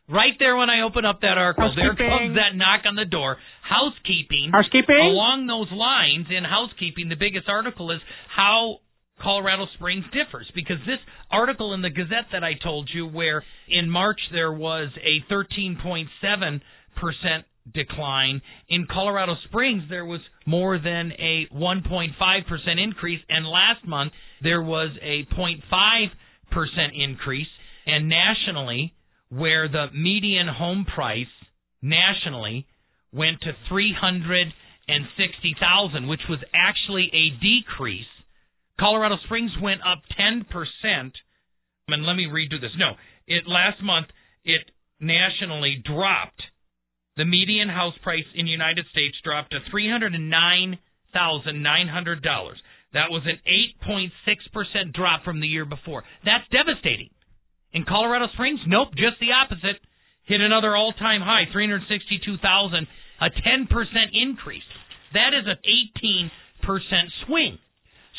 [0.10, 3.38] right there when I open up that article, there comes that knock on the door.
[3.62, 4.52] Housekeeping.
[4.52, 4.96] Housekeeping.
[4.96, 8.00] Along those lines, in housekeeping, the biggest article is
[8.36, 8.80] how
[9.22, 11.00] Colorado Springs differs because this
[11.32, 16.62] article in the Gazette that I told you, where in March there was a 13.7
[16.96, 18.42] percent decline.
[18.70, 22.12] In Colorado Springs, there was more than a 1.5%
[22.82, 26.10] increase, and last month there was a 0.5%
[26.96, 27.48] increase.
[27.86, 28.94] And nationally,
[29.30, 31.28] where the median home price
[31.82, 32.66] nationally
[33.14, 38.06] went to 360,000, which was actually a decrease.
[38.80, 40.44] Colorado Springs went up 10%.
[41.90, 42.72] And let me redo this.
[42.78, 42.94] No,
[43.28, 44.08] it last month
[44.44, 44.62] it
[45.00, 46.42] nationally dropped
[47.18, 50.78] the median house price in the United States dropped to $309,900.
[52.94, 53.40] That was an
[53.90, 56.04] 8.6% drop from the year before.
[56.24, 57.10] That's devastating.
[57.74, 59.82] In Colorado Springs, nope, just the opposite.
[60.24, 62.88] Hit another all-time high, 362,000,
[63.20, 63.68] a 10%
[64.14, 64.64] increase.
[65.14, 65.58] That is an
[66.68, 67.58] 18% swing.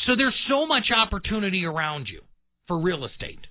[0.05, 2.21] So there's so much opportunity around you
[2.67, 3.45] for real estate.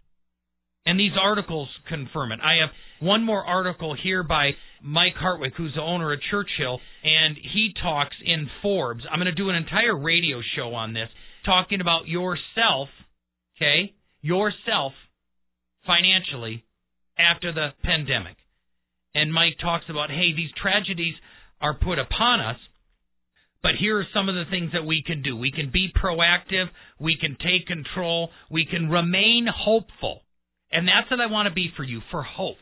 [0.87, 2.41] And these articles confirm it.
[2.43, 7.37] I have one more article here by Mike Hartwick, who's the owner of Churchill, and
[7.37, 9.05] he talks in Forbes.
[9.11, 11.09] I'm going to do an entire radio show on this,
[11.45, 12.89] talking about yourself,
[13.57, 14.93] okay, yourself
[15.87, 16.65] financially
[17.19, 18.37] after the pandemic.
[19.15, 21.15] And Mike talks about, hey, these tragedies
[21.61, 22.57] are put upon us,
[23.63, 25.37] but here are some of the things that we can do.
[25.37, 26.67] We can be proactive,
[27.01, 30.23] we can take control, we can remain hopeful.
[30.71, 32.59] And that's what I want to be for you, for hope.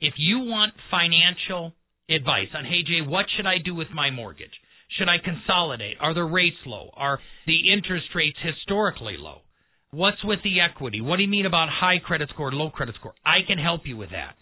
[0.00, 1.72] If you want financial
[2.08, 4.52] advice on, hey, Jay, what should I do with my mortgage?
[4.96, 5.96] Should I consolidate?
[6.00, 6.90] Are the rates low?
[6.94, 9.42] Are the interest rates historically low?
[9.90, 11.00] What's with the equity?
[11.00, 13.14] What do you mean about high credit score, low credit score?
[13.24, 14.36] I can help you with that.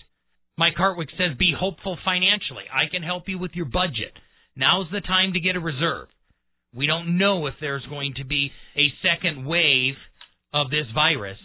[0.59, 2.65] Mike Hartwick says be hopeful financially.
[2.73, 4.13] I can help you with your budget.
[4.57, 6.09] Now's the time to get a reserve.
[6.75, 9.95] We don't know if there's going to be a second wave
[10.53, 11.39] of this virus.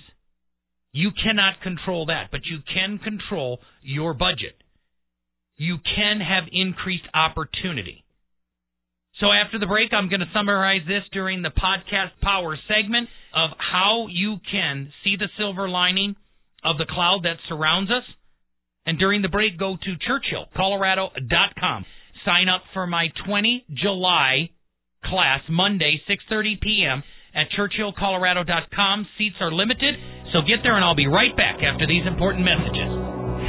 [0.94, 4.56] You cannot control that, but you can control your budget.
[5.58, 8.04] You can have increased opportunity.
[9.20, 13.52] So after the break, I'm going to summarize this during the podcast power segment of
[13.58, 16.16] how you can see the silver lining
[16.64, 18.04] of the cloud that surrounds us.
[18.86, 19.96] And during the break, go to
[20.58, 21.86] churchillcolorado.com.
[22.26, 24.50] Sign up for my 20 July
[25.04, 27.04] class, Monday, 6.30 p.m
[27.34, 29.08] at churchillcolorado.com.
[29.18, 29.96] Seats are limited,
[30.34, 32.92] so get there and I'll be right back after these important messages.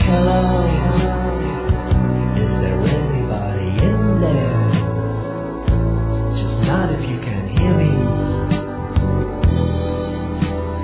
[0.07, 0.65] Hello,
[2.39, 4.71] is there anybody in there?
[6.39, 7.93] Just not if you can hear me.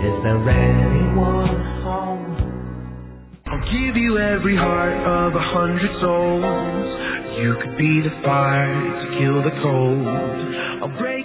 [0.03, 2.27] Is there anyone home?
[3.47, 6.98] I'll give you every heart of a hundred souls.
[7.39, 10.07] You could be the fire to kill the cold.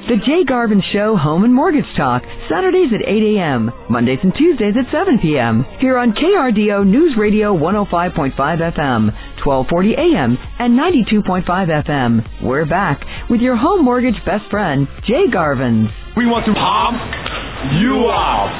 [0.06, 4.76] The Jay Garvin Show Home and Mortgage Talk, Saturdays at 8 a.m., Mondays and Tuesdays
[4.78, 5.65] at 7 p.m.
[5.80, 9.10] Here on KRDO News Radio 105.5 FM,
[9.41, 11.45] 1240 a.m., and 92.5
[11.88, 12.43] FM.
[12.43, 15.89] We're back with your home mortgage best friend, Jay Garvin.
[16.16, 17.01] We want to pump
[17.82, 18.53] you out.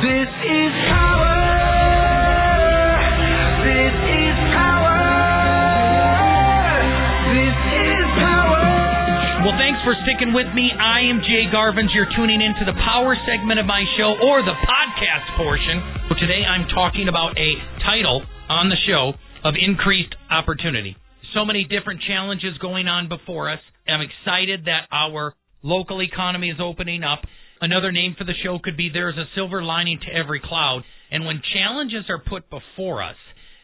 [0.00, 1.33] This is power.
[9.54, 10.66] Well, thanks for sticking with me.
[10.74, 11.94] I am Jay Garvins.
[11.94, 15.78] You're tuning into the power segment of my show or the podcast portion.
[16.10, 17.54] So today I'm talking about a
[17.86, 19.14] title on the show
[19.46, 20.96] of increased opportunity.
[21.38, 23.60] So many different challenges going on before us.
[23.86, 27.22] I'm excited that our local economy is opening up.
[27.60, 30.82] Another name for the show could be There's a Silver Lining to Every Cloud.
[31.12, 33.14] And when challenges are put before us,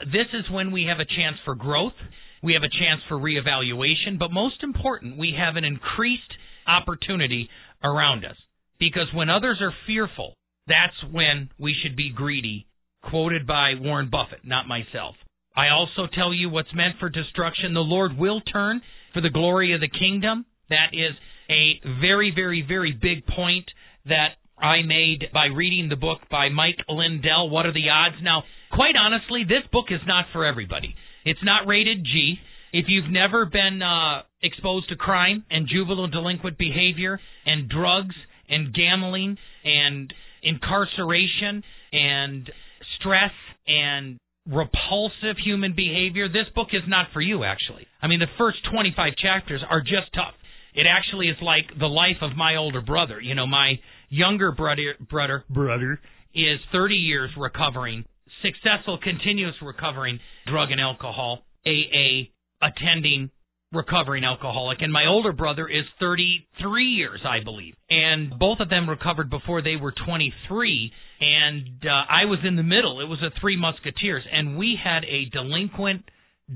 [0.06, 1.98] this is when we have a chance for growth
[2.42, 6.32] we have a chance for reevaluation, but most important, we have an increased
[6.66, 7.48] opportunity
[7.82, 8.36] around us.
[8.78, 10.34] Because when others are fearful,
[10.66, 12.66] that's when we should be greedy,
[13.02, 15.16] quoted by Warren Buffett, not myself.
[15.56, 18.80] I also tell you what's meant for destruction, the Lord will turn
[19.12, 20.46] for the glory of the kingdom.
[20.70, 21.12] That is
[21.50, 23.68] a very, very, very big point
[24.06, 28.16] that I made by reading the book by Mike Lindell, What Are the Odds?
[28.22, 30.94] Now, quite honestly, this book is not for everybody.
[31.24, 32.36] It's not rated G.
[32.72, 38.14] If you've never been uh, exposed to crime and juvenile delinquent behavior and drugs
[38.48, 40.12] and gambling and
[40.42, 41.62] incarceration
[41.92, 42.50] and
[42.98, 43.32] stress
[43.66, 47.86] and repulsive human behavior, this book is not for you, actually.
[48.00, 50.34] I mean, the first 25 chapters are just tough.
[50.74, 53.20] It actually is like the life of my older brother.
[53.20, 53.74] You know, my
[54.08, 56.00] younger brother, brother, brother
[56.34, 58.04] is 30 years recovering,
[58.42, 62.30] successful, continuous recovering drug and alcohol, AA,
[62.62, 63.30] attending
[63.72, 67.74] recovering alcoholic, and my older brother is 33 years, I believe.
[67.88, 72.64] And both of them recovered before they were 23, and uh, I was in the
[72.64, 73.00] middle.
[73.00, 76.02] It was a Three Musketeers, and we had a delinquent,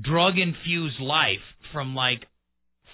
[0.01, 2.25] drug infused life from like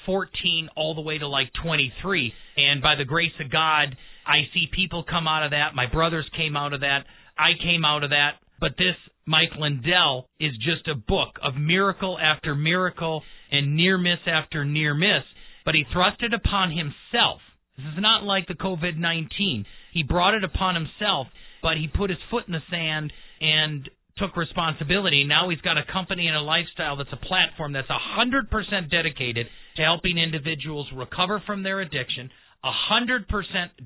[0.05, 2.33] 14 all the way to like 23.
[2.57, 5.73] And by the grace of God, I see people come out of that.
[5.73, 7.05] My brothers came out of that.
[7.37, 8.33] I came out of that.
[8.59, 14.19] But this Mike Lindell is just a book of miracle after miracle and near miss
[14.25, 15.23] after near miss.
[15.63, 17.41] But he thrust it upon himself.
[17.77, 19.65] This is not like the COVID 19.
[19.93, 21.27] He brought it upon himself,
[21.61, 25.23] but he put his foot in the sand and took responsibility.
[25.23, 29.47] Now he's got a company and a lifestyle that's a platform that's 100% dedicated
[29.77, 32.29] to helping individuals recover from their addiction,
[32.63, 33.25] 100%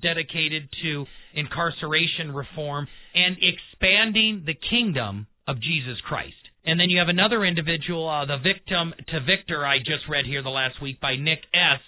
[0.02, 6.36] dedicated to incarceration reform, and expanding the kingdom of Jesus Christ.
[6.66, 10.44] And then you have another individual, uh, the victim to Victor, I just read here
[10.44, 11.80] the last week by Nick S.,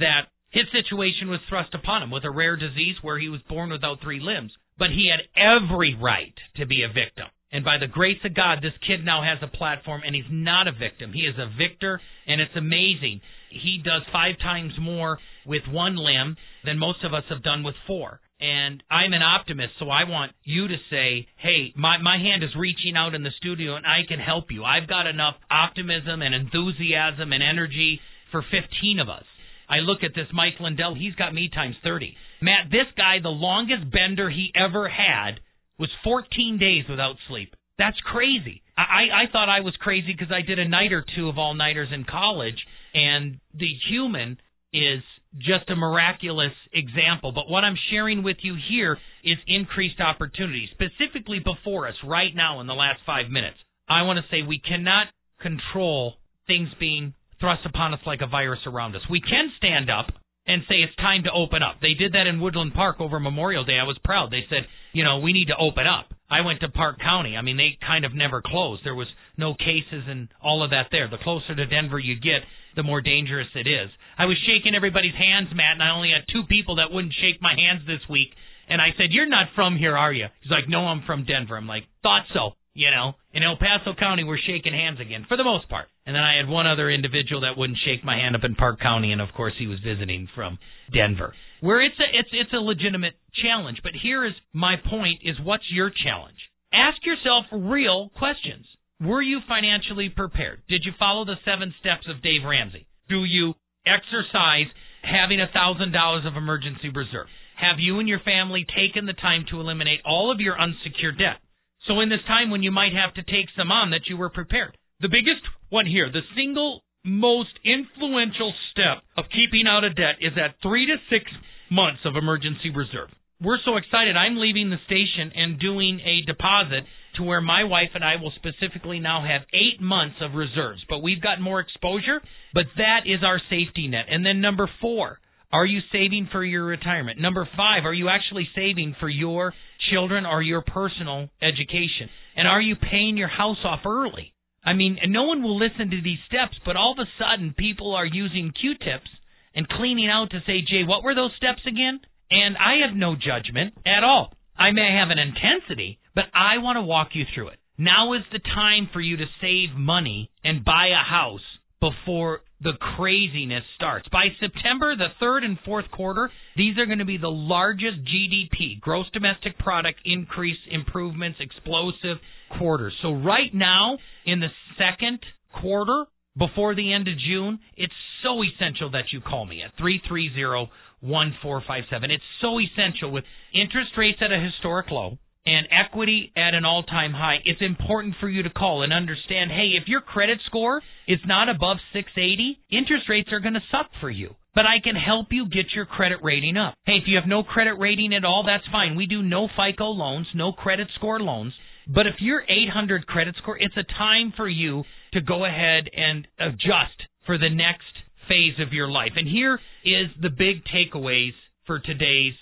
[0.00, 3.70] that his situation was thrust upon him with a rare disease where he was born
[3.70, 4.52] without three limbs.
[4.78, 7.26] But he had every right to be a victim.
[7.52, 10.66] And by the grace of God, this kid now has a platform and he's not
[10.66, 11.12] a victim.
[11.12, 13.20] He is a victor, and it's amazing.
[13.50, 17.76] He does five times more with one limb than most of us have done with
[17.86, 18.20] four.
[18.44, 22.50] And I'm an optimist, so I want you to say, hey, my, my hand is
[22.54, 24.64] reaching out in the studio and I can help you.
[24.64, 29.24] I've got enough optimism and enthusiasm and energy for 15 of us.
[29.66, 32.14] I look at this Mike Lindell, he's got me times 30.
[32.42, 35.40] Matt, this guy, the longest bender he ever had
[35.78, 37.56] was 14 days without sleep.
[37.78, 38.60] That's crazy.
[38.76, 41.54] I, I thought I was crazy because I did a night or two of all
[41.54, 42.60] nighters in college,
[42.92, 44.36] and the human
[44.74, 45.00] is
[45.38, 47.32] just a miraculous example.
[47.32, 52.60] But what I'm sharing with you here is increased opportunity, specifically before us right now
[52.60, 53.56] in the last five minutes.
[53.88, 55.08] I want to say we cannot
[55.40, 56.14] control
[56.46, 59.02] things being thrust upon us like a virus around us.
[59.10, 60.06] We can stand up
[60.46, 61.76] and say it's time to open up.
[61.80, 63.78] They did that in Woodland Park over Memorial Day.
[63.80, 64.30] I was proud.
[64.30, 66.12] They said, you know, we need to open up.
[66.30, 67.36] I went to Park County.
[67.36, 68.82] I mean, they kind of never closed.
[68.84, 71.08] There was no cases and all of that there.
[71.08, 72.42] The closer to Denver you get,
[72.76, 73.90] the more dangerous it is.
[74.18, 77.40] I was shaking everybody's hands, Matt, and I only had two people that wouldn't shake
[77.40, 78.34] my hands this week.
[78.68, 81.56] And I said, "You're not from here, are you?" He's like, "No, I'm from Denver."
[81.56, 85.36] I'm like, "Thought so." You know, in El Paso County, we're shaking hands again for
[85.36, 85.86] the most part.
[86.06, 88.80] And then I had one other individual that wouldn't shake my hand up in Park
[88.80, 90.58] County, and of course he was visiting from
[90.92, 93.78] Denver, where it's a it's it's a legitimate challenge.
[93.82, 96.38] But here is my point: is what's your challenge?
[96.72, 98.66] Ask yourself real questions.
[99.00, 100.62] Were you financially prepared?
[100.68, 102.86] Did you follow the seven steps of Dave Ramsey?
[103.08, 103.54] Do you
[103.86, 104.70] exercise
[105.02, 107.26] having a thousand dollars of emergency reserve?
[107.56, 111.42] Have you and your family taken the time to eliminate all of your unsecured debt?
[111.86, 114.30] So in this time when you might have to take some on that you were
[114.30, 114.76] prepared.
[115.00, 120.32] The biggest one here, the single most influential step of keeping out of debt is
[120.36, 121.30] that three to six
[121.70, 123.10] months of emergency reserve.
[123.42, 124.16] We're so excited.
[124.16, 126.86] I'm leaving the station and doing a deposit
[127.16, 130.82] to where my wife and I will specifically now have eight months of reserves.
[130.88, 132.20] But we've got more exposure,
[132.52, 134.06] but that is our safety net.
[134.10, 135.20] And then number four,
[135.52, 137.20] are you saving for your retirement?
[137.20, 139.54] Number five, are you actually saving for your
[139.90, 142.08] children or your personal education?
[142.36, 144.34] And are you paying your house off early?
[144.64, 147.94] I mean, no one will listen to these steps, but all of a sudden people
[147.94, 149.10] are using Q-tips
[149.54, 152.00] and cleaning out to say, Jay, what were those steps again?
[152.30, 154.32] And I have no judgment at all.
[154.56, 157.58] I may have an intensity, but I want to walk you through it.
[157.76, 161.40] Now is the time for you to save money and buy a house
[161.80, 164.08] before the craziness starts.
[164.08, 168.80] By September, the third and fourth quarter, these are going to be the largest GDP,
[168.80, 172.18] gross domestic product increase improvements, explosive
[172.56, 172.94] quarters.
[173.02, 174.48] So right now, in the
[174.78, 175.18] second
[175.60, 177.92] quarter, before the end of June, it's
[178.22, 180.70] so essential that you call me at 330
[181.04, 182.10] 1457.
[182.10, 186.82] It's so essential with interest rates at a historic low and equity at an all
[186.82, 187.38] time high.
[187.44, 191.48] It's important for you to call and understand hey, if your credit score is not
[191.48, 194.34] above 680, interest rates are going to suck for you.
[194.54, 196.74] But I can help you get your credit rating up.
[196.86, 198.96] Hey, if you have no credit rating at all, that's fine.
[198.96, 201.52] We do no FICO loans, no credit score loans.
[201.92, 206.26] But if you're 800 credit score, it's a time for you to go ahead and
[206.38, 207.84] adjust for the next
[208.28, 209.12] phase of your life.
[209.16, 211.32] And here is the big takeaways
[211.66, 212.34] for today's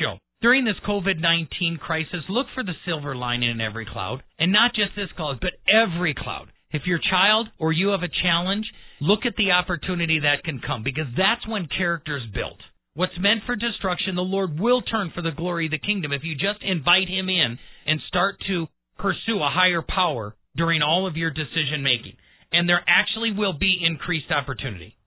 [0.00, 0.18] show.
[0.40, 4.22] During this COVID 19 crisis, look for the silver lining in every cloud.
[4.38, 6.48] And not just this cloud, but every cloud.
[6.70, 8.66] If your child or you have a challenge,
[9.00, 12.58] look at the opportunity that can come because that's when character is built.
[12.94, 16.24] What's meant for destruction, the Lord will turn for the glory of the kingdom if
[16.24, 18.66] you just invite Him in and start to
[18.98, 22.16] pursue a higher power during all of your decision making.
[22.52, 24.97] And there actually will be increased opportunity.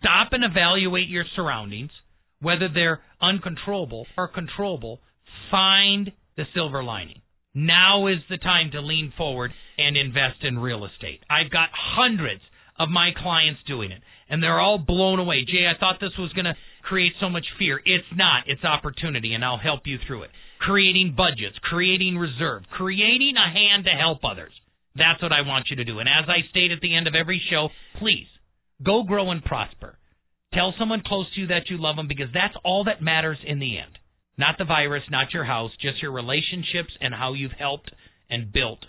[0.00, 1.90] Stop and evaluate your surroundings,
[2.40, 5.00] whether they're uncontrollable or controllable.
[5.50, 7.20] Find the silver lining.
[7.54, 11.20] Now is the time to lean forward and invest in real estate.
[11.28, 12.40] I've got hundreds
[12.78, 15.44] of my clients doing it, and they're all blown away.
[15.44, 17.78] Jay, I thought this was going to create so much fear.
[17.84, 18.44] It's not.
[18.46, 20.30] It's opportunity, and I'll help you through it.
[20.60, 24.52] Creating budgets, creating reserve, creating a hand to help others.
[24.96, 25.98] That's what I want you to do.
[25.98, 28.26] And as I state at the end of every show, please
[28.84, 29.98] go grow and prosper.
[30.52, 33.60] Tell someone close to you that you love them because that's all that matters in
[33.60, 33.98] the end.
[34.36, 37.90] Not the virus, not your house, just your relationships and how you've helped
[38.28, 38.80] and built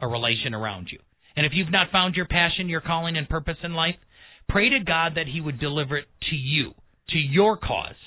[0.00, 0.98] a relation around you.
[1.36, 3.96] And if you've not found your passion, your calling, and purpose in life,
[4.48, 6.72] pray to God that He would deliver it to you,
[7.10, 7.98] to your cause,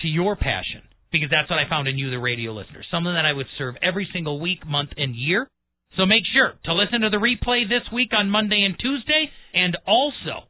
[0.00, 0.82] to your passion,
[1.12, 2.82] because that's what I found in you, the radio listener.
[2.90, 5.48] Something that I would serve every single week, month, and year.
[5.96, 9.76] So make sure to listen to the replay this week on Monday and Tuesday, and
[9.86, 10.49] also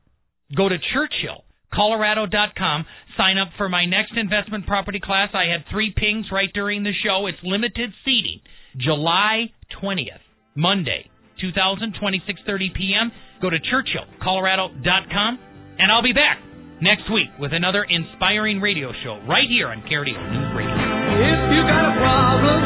[0.57, 2.85] go to Churchill Colorado.com.
[3.17, 5.31] Sign up for my next investment property class.
[5.35, 7.27] I had three pings right during the show.
[7.27, 8.41] It's limited seating.
[8.77, 9.51] July
[9.83, 10.23] 20th,
[10.55, 13.13] Monday, 2020, 6.30 p.m.
[13.43, 15.39] Go to churchillcolorado.com,
[15.79, 16.39] and I'll be back
[16.83, 20.75] next week with another inspiring radio show right here on KRDO News Radio.
[20.75, 22.61] If you got a problem,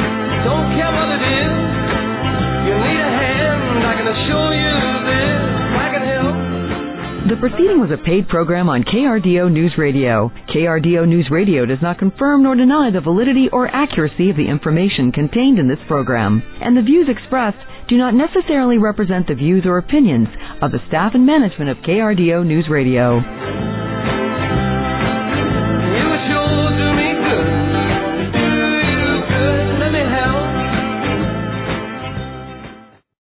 [0.45, 1.53] don't care what it is.
[2.69, 5.04] You need a hand, I can assure you
[7.25, 10.31] The proceeding was a paid program on KRDO News Radio.
[10.55, 15.11] KRDO News Radio does not confirm nor deny the validity or accuracy of the information
[15.11, 17.57] contained in this program, and the views expressed
[17.89, 20.29] do not necessarily represent the views or opinions
[20.61, 23.84] of the staff and management of KRDO News Radio.